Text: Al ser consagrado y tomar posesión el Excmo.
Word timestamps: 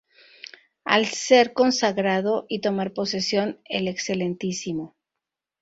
Al 0.83 1.05
ser 1.05 1.53
consagrado 1.53 2.47
y 2.49 2.61
tomar 2.61 2.91
posesión 2.91 3.59
el 3.65 3.87
Excmo. 3.87 4.95